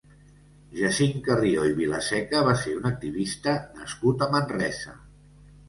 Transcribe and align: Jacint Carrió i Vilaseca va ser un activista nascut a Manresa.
Jacint 0.77 1.19
Carrió 1.27 1.65
i 1.73 1.75
Vilaseca 1.81 2.43
va 2.49 2.57
ser 2.63 2.75
un 2.79 2.89
activista 2.93 3.55
nascut 3.79 4.27
a 4.29 4.33
Manresa. 4.35 4.99